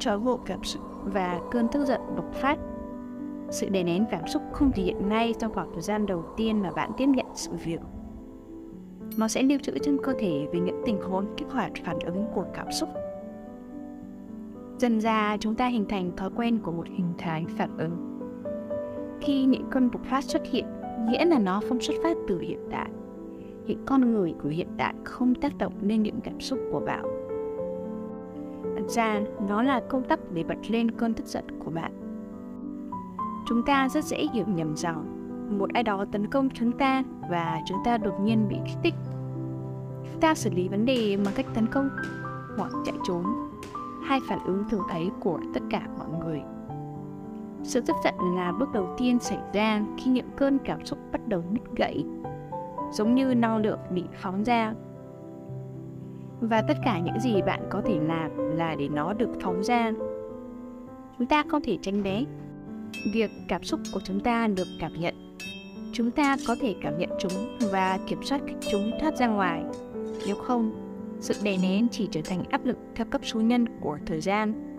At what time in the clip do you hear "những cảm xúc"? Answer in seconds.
26.02-26.58